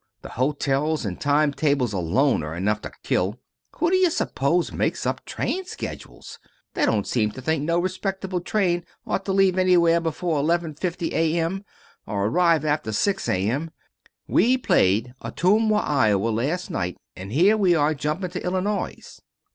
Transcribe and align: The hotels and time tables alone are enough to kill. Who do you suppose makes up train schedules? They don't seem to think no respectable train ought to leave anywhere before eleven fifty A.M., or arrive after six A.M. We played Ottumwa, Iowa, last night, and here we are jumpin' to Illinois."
The 0.23 0.29
hotels 0.29 1.05
and 1.05 1.21
time 1.21 1.53
tables 1.53 1.93
alone 1.93 2.41
are 2.41 2.55
enough 2.55 2.81
to 2.81 2.91
kill. 3.03 3.39
Who 3.75 3.91
do 3.91 3.97
you 3.97 4.09
suppose 4.09 4.71
makes 4.71 5.05
up 5.05 5.23
train 5.25 5.65
schedules? 5.65 6.39
They 6.73 6.87
don't 6.87 7.05
seem 7.05 7.29
to 7.33 7.39
think 7.39 7.63
no 7.63 7.77
respectable 7.77 8.41
train 8.41 8.83
ought 9.05 9.25
to 9.25 9.31
leave 9.31 9.59
anywhere 9.59 10.01
before 10.01 10.39
eleven 10.39 10.73
fifty 10.73 11.13
A.M., 11.13 11.63
or 12.07 12.25
arrive 12.25 12.65
after 12.65 12.91
six 12.91 13.29
A.M. 13.29 13.69
We 14.27 14.57
played 14.57 15.13
Ottumwa, 15.21 15.77
Iowa, 15.85 16.29
last 16.29 16.71
night, 16.71 16.97
and 17.15 17.31
here 17.31 17.55
we 17.55 17.75
are 17.75 17.93
jumpin' 17.93 18.31
to 18.31 18.43
Illinois." 18.43 19.19